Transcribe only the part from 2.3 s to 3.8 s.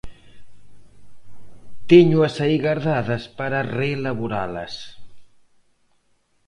aí gardadas para